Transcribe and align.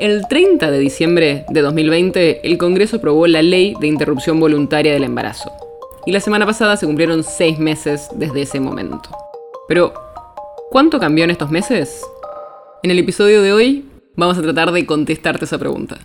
El 0.00 0.26
30 0.28 0.70
de 0.70 0.78
diciembre 0.78 1.44
de 1.50 1.60
2020, 1.60 2.40
el 2.48 2.56
Congreso 2.56 2.96
aprobó 2.96 3.26
la 3.26 3.42
Ley 3.42 3.74
de 3.78 3.86
Interrupción 3.86 4.40
Voluntaria 4.40 4.94
del 4.94 5.04
Embarazo. 5.04 5.52
Y 6.06 6.12
la 6.12 6.20
semana 6.20 6.46
pasada 6.46 6.78
se 6.78 6.86
cumplieron 6.86 7.22
seis 7.22 7.58
meses 7.58 8.08
desde 8.14 8.40
ese 8.40 8.60
momento. 8.60 9.10
Pero, 9.68 9.92
¿cuánto 10.70 10.98
cambió 10.98 11.24
en 11.24 11.30
estos 11.30 11.50
meses? 11.50 12.00
En 12.82 12.90
el 12.90 12.98
episodio 12.98 13.42
de 13.42 13.52
hoy 13.52 13.90
vamos 14.16 14.38
a 14.38 14.42
tratar 14.42 14.72
de 14.72 14.86
contestarte 14.86 15.44
esa 15.44 15.58
pregunta. 15.58 15.98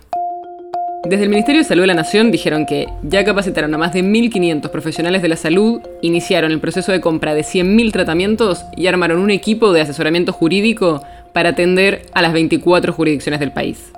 Desde 1.08 1.22
el 1.22 1.30
Ministerio 1.30 1.62
de 1.62 1.68
Salud 1.68 1.84
de 1.84 1.86
la 1.86 1.94
Nación 1.94 2.30
dijeron 2.30 2.66
que 2.66 2.88
ya 3.02 3.24
capacitaron 3.24 3.72
a 3.72 3.78
más 3.78 3.94
de 3.94 4.02
1.500 4.02 4.68
profesionales 4.70 5.22
de 5.22 5.28
la 5.28 5.36
salud, 5.36 5.80
iniciaron 6.02 6.52
el 6.52 6.60
proceso 6.60 6.92
de 6.92 7.00
compra 7.00 7.32
de 7.32 7.42
100.000 7.42 7.92
tratamientos 7.92 8.62
y 8.76 8.88
armaron 8.88 9.20
un 9.20 9.30
equipo 9.30 9.72
de 9.72 9.80
asesoramiento 9.80 10.34
jurídico 10.34 11.02
para 11.36 11.50
atender 11.50 12.06
a 12.14 12.22
las 12.22 12.32
24 12.32 12.94
jurisdicciones 12.94 13.40
del 13.40 13.52
país. 13.52 13.92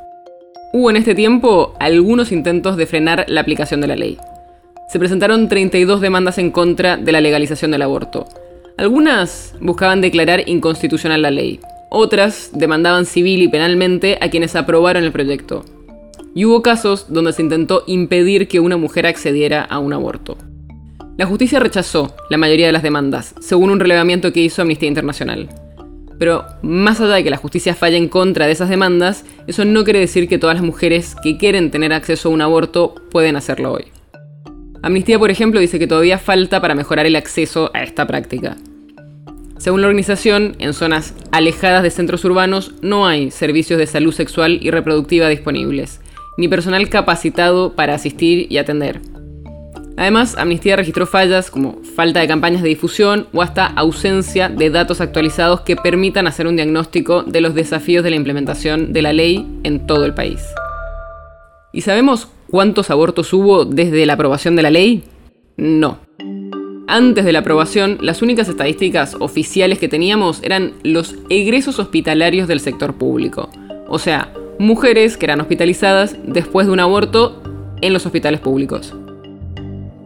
Hubo 0.72 0.90
en 0.90 0.96
este 0.96 1.14
tiempo 1.14 1.72
algunos 1.78 2.32
intentos 2.32 2.76
de 2.76 2.84
frenar 2.84 3.26
la 3.28 3.42
aplicación 3.42 3.80
de 3.80 3.86
la 3.86 3.94
ley. 3.94 4.18
Se 4.88 4.98
presentaron 4.98 5.48
32 5.48 6.00
demandas 6.00 6.38
en 6.38 6.50
contra 6.50 6.96
de 6.96 7.12
la 7.12 7.20
legalización 7.20 7.70
del 7.70 7.82
aborto. 7.82 8.26
Algunas 8.76 9.54
buscaban 9.60 10.00
declarar 10.00 10.48
inconstitucional 10.48 11.22
la 11.22 11.30
ley, 11.30 11.60
otras 11.90 12.50
demandaban 12.54 13.06
civil 13.06 13.40
y 13.40 13.46
penalmente 13.46 14.18
a 14.20 14.30
quienes 14.30 14.56
aprobaron 14.56 15.04
el 15.04 15.12
proyecto, 15.12 15.64
y 16.34 16.44
hubo 16.44 16.60
casos 16.60 17.06
donde 17.08 17.32
se 17.32 17.42
intentó 17.42 17.84
impedir 17.86 18.48
que 18.48 18.58
una 18.58 18.76
mujer 18.76 19.06
accediera 19.06 19.62
a 19.62 19.78
un 19.78 19.92
aborto. 19.92 20.36
La 21.16 21.26
justicia 21.26 21.60
rechazó 21.60 22.16
la 22.30 22.36
mayoría 22.36 22.66
de 22.66 22.72
las 22.72 22.82
demandas, 22.82 23.36
según 23.40 23.70
un 23.70 23.78
relevamiento 23.78 24.32
que 24.32 24.40
hizo 24.40 24.62
Amnistía 24.62 24.88
Internacional. 24.88 25.48
Pero 26.18 26.44
más 26.62 27.00
allá 27.00 27.14
de 27.14 27.24
que 27.24 27.30
la 27.30 27.36
justicia 27.36 27.74
falle 27.74 27.96
en 27.96 28.08
contra 28.08 28.46
de 28.46 28.52
esas 28.52 28.68
demandas, 28.68 29.24
eso 29.46 29.64
no 29.64 29.84
quiere 29.84 30.00
decir 30.00 30.28
que 30.28 30.38
todas 30.38 30.56
las 30.56 30.64
mujeres 30.64 31.14
que 31.22 31.36
quieren 31.36 31.70
tener 31.70 31.92
acceso 31.92 32.28
a 32.28 32.32
un 32.32 32.42
aborto 32.42 32.94
pueden 33.10 33.36
hacerlo 33.36 33.72
hoy. 33.72 33.86
Amnistía, 34.82 35.18
por 35.18 35.30
ejemplo, 35.30 35.60
dice 35.60 35.78
que 35.78 35.86
todavía 35.86 36.18
falta 36.18 36.60
para 36.60 36.74
mejorar 36.74 37.06
el 37.06 37.16
acceso 37.16 37.70
a 37.74 37.82
esta 37.82 38.06
práctica. 38.06 38.56
Según 39.58 39.80
la 39.80 39.88
organización, 39.88 40.54
en 40.60 40.72
zonas 40.72 41.14
alejadas 41.32 41.82
de 41.82 41.90
centros 41.90 42.24
urbanos 42.24 42.74
no 42.80 43.06
hay 43.06 43.32
servicios 43.32 43.78
de 43.78 43.88
salud 43.88 44.12
sexual 44.12 44.58
y 44.62 44.70
reproductiva 44.70 45.28
disponibles, 45.28 46.00
ni 46.36 46.46
personal 46.46 46.88
capacitado 46.88 47.74
para 47.74 47.94
asistir 47.94 48.46
y 48.50 48.58
atender. 48.58 49.00
Además, 49.98 50.36
Amnistía 50.38 50.76
registró 50.76 51.06
fallas 51.06 51.50
como 51.50 51.82
falta 51.96 52.20
de 52.20 52.28
campañas 52.28 52.62
de 52.62 52.68
difusión 52.68 53.26
o 53.32 53.42
hasta 53.42 53.66
ausencia 53.66 54.48
de 54.48 54.70
datos 54.70 55.00
actualizados 55.00 55.62
que 55.62 55.74
permitan 55.74 56.28
hacer 56.28 56.46
un 56.46 56.54
diagnóstico 56.54 57.24
de 57.24 57.40
los 57.40 57.52
desafíos 57.52 58.04
de 58.04 58.10
la 58.10 58.16
implementación 58.16 58.92
de 58.92 59.02
la 59.02 59.12
ley 59.12 59.44
en 59.64 59.88
todo 59.88 60.04
el 60.04 60.14
país. 60.14 60.40
¿Y 61.72 61.80
sabemos 61.80 62.28
cuántos 62.48 62.90
abortos 62.90 63.32
hubo 63.32 63.64
desde 63.64 64.06
la 64.06 64.12
aprobación 64.12 64.54
de 64.54 64.62
la 64.62 64.70
ley? 64.70 65.02
No. 65.56 65.98
Antes 66.86 67.24
de 67.24 67.32
la 67.32 67.40
aprobación, 67.40 67.98
las 68.00 68.22
únicas 68.22 68.48
estadísticas 68.48 69.16
oficiales 69.18 69.80
que 69.80 69.88
teníamos 69.88 70.40
eran 70.44 70.74
los 70.84 71.16
egresos 71.28 71.80
hospitalarios 71.80 72.46
del 72.46 72.60
sector 72.60 72.94
público. 72.94 73.50
O 73.88 73.98
sea, 73.98 74.32
mujeres 74.60 75.16
que 75.16 75.26
eran 75.26 75.40
hospitalizadas 75.40 76.16
después 76.24 76.68
de 76.68 76.72
un 76.72 76.78
aborto 76.78 77.42
en 77.82 77.92
los 77.92 78.06
hospitales 78.06 78.38
públicos. 78.38 78.94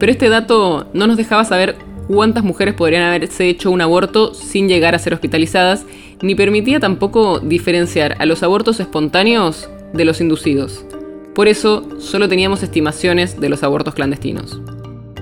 Pero 0.03 0.11
este 0.11 0.27
dato 0.27 0.85
no 0.93 1.07
nos 1.07 1.15
dejaba 1.15 1.45
saber 1.45 1.77
cuántas 2.09 2.43
mujeres 2.43 2.73
podrían 2.73 3.03
haberse 3.03 3.47
hecho 3.47 3.71
un 3.71 3.79
aborto 3.79 4.33
sin 4.33 4.67
llegar 4.67 4.93
a 4.93 4.99
ser 4.99 5.13
hospitalizadas, 5.13 5.85
ni 6.21 6.35
permitía 6.35 6.81
tampoco 6.81 7.39
diferenciar 7.39 8.17
a 8.19 8.25
los 8.25 8.43
abortos 8.43 8.81
espontáneos 8.81 9.69
de 9.93 10.03
los 10.03 10.19
inducidos. 10.19 10.85
Por 11.33 11.47
eso 11.47 11.87
solo 11.99 12.27
teníamos 12.27 12.63
estimaciones 12.63 13.39
de 13.39 13.47
los 13.47 13.63
abortos 13.63 13.93
clandestinos. 13.93 14.59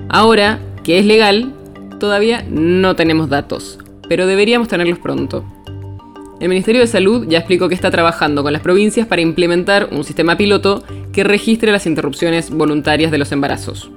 Ahora, 0.08 0.58
que 0.82 0.98
es 0.98 1.06
legal, 1.06 1.52
todavía 2.00 2.44
no 2.50 2.96
tenemos 2.96 3.28
datos, 3.28 3.78
pero 4.08 4.26
deberíamos 4.26 4.66
tenerlos 4.66 4.98
pronto. 4.98 5.44
El 6.40 6.48
Ministerio 6.48 6.80
de 6.80 6.88
Salud 6.88 7.28
ya 7.28 7.38
explicó 7.38 7.68
que 7.68 7.76
está 7.76 7.92
trabajando 7.92 8.42
con 8.42 8.52
las 8.52 8.62
provincias 8.62 9.06
para 9.06 9.22
implementar 9.22 9.90
un 9.92 10.02
sistema 10.02 10.36
piloto 10.36 10.82
que 11.12 11.22
registre 11.22 11.70
las 11.70 11.86
interrupciones 11.86 12.50
voluntarias 12.50 13.12
de 13.12 13.18
los 13.18 13.30
embarazos. 13.30 13.88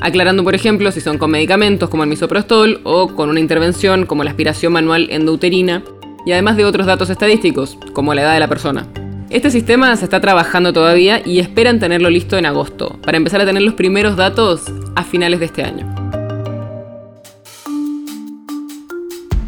Aclarando, 0.00 0.44
por 0.44 0.54
ejemplo, 0.54 0.90
si 0.92 1.00
son 1.00 1.18
con 1.18 1.30
medicamentos 1.30 1.88
como 1.88 2.02
el 2.02 2.08
misoprostol 2.08 2.80
o 2.84 3.14
con 3.14 3.30
una 3.30 3.40
intervención 3.40 4.06
como 4.06 4.24
la 4.24 4.30
aspiración 4.30 4.72
manual 4.72 5.08
endouterina, 5.10 5.82
y 6.26 6.32
además 6.32 6.56
de 6.56 6.64
otros 6.64 6.86
datos 6.86 7.10
estadísticos, 7.10 7.78
como 7.92 8.14
la 8.14 8.22
edad 8.22 8.34
de 8.34 8.40
la 8.40 8.48
persona. 8.48 8.86
Este 9.30 9.50
sistema 9.50 9.94
se 9.96 10.04
está 10.04 10.20
trabajando 10.20 10.72
todavía 10.72 11.20
y 11.24 11.38
esperan 11.38 11.80
tenerlo 11.80 12.08
listo 12.10 12.38
en 12.38 12.46
agosto, 12.46 12.98
para 13.02 13.16
empezar 13.16 13.40
a 13.40 13.46
tener 13.46 13.62
los 13.62 13.74
primeros 13.74 14.16
datos 14.16 14.62
a 14.94 15.04
finales 15.04 15.40
de 15.40 15.46
este 15.46 15.62
año. 15.62 15.92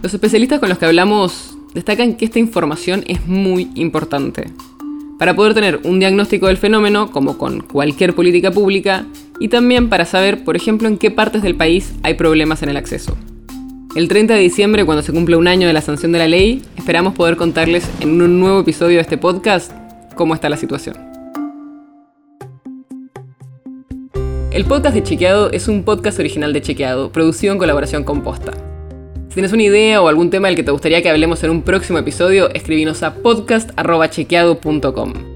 Los 0.02 0.14
especialistas 0.14 0.60
con 0.60 0.68
los 0.68 0.78
que 0.78 0.86
hablamos 0.86 1.56
destacan 1.74 2.14
que 2.14 2.24
esta 2.24 2.38
información 2.38 3.04
es 3.06 3.26
muy 3.26 3.70
importante 3.74 4.50
para 5.18 5.34
poder 5.34 5.54
tener 5.54 5.80
un 5.84 5.98
diagnóstico 5.98 6.46
del 6.46 6.58
fenómeno, 6.58 7.10
como 7.10 7.38
con 7.38 7.60
cualquier 7.60 8.14
política 8.14 8.50
pública, 8.50 9.06
y 9.38 9.48
también 9.48 9.88
para 9.88 10.04
saber, 10.04 10.44
por 10.44 10.56
ejemplo, 10.56 10.88
en 10.88 10.98
qué 10.98 11.10
partes 11.10 11.42
del 11.42 11.54
país 11.54 11.94
hay 12.02 12.14
problemas 12.14 12.62
en 12.62 12.68
el 12.68 12.76
acceso. 12.76 13.16
El 13.94 14.08
30 14.08 14.34
de 14.34 14.40
diciembre, 14.40 14.84
cuando 14.84 15.02
se 15.02 15.12
cumple 15.12 15.36
un 15.36 15.48
año 15.48 15.66
de 15.66 15.72
la 15.72 15.80
sanción 15.80 16.12
de 16.12 16.18
la 16.18 16.28
ley, 16.28 16.62
esperamos 16.76 17.14
poder 17.14 17.36
contarles 17.36 17.88
en 18.00 18.20
un 18.20 18.40
nuevo 18.40 18.60
episodio 18.60 18.96
de 18.96 19.02
este 19.02 19.18
podcast 19.18 19.72
cómo 20.14 20.34
está 20.34 20.48
la 20.48 20.56
situación. 20.56 20.96
El 24.50 24.64
podcast 24.64 24.94
de 24.94 25.02
Chequeado 25.02 25.50
es 25.52 25.68
un 25.68 25.84
podcast 25.84 26.18
original 26.18 26.52
de 26.52 26.62
Chequeado, 26.62 27.12
producido 27.12 27.52
en 27.52 27.58
colaboración 27.58 28.04
con 28.04 28.22
Posta 28.22 28.52
tienes 29.36 29.52
una 29.52 29.62
idea 29.64 30.00
o 30.00 30.08
algún 30.08 30.30
tema 30.30 30.48
del 30.48 30.56
que 30.56 30.62
te 30.62 30.70
gustaría 30.70 31.02
que 31.02 31.10
hablemos 31.10 31.44
en 31.44 31.50
un 31.50 31.60
próximo 31.60 31.98
episodio, 31.98 32.48
escribinos 32.54 33.02
a 33.02 33.16
podcast.chequeado.com. 33.16 35.35